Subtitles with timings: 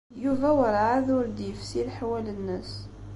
[0.23, 2.71] Yuba werɛad ur d-yefsi leḥwal-nnes.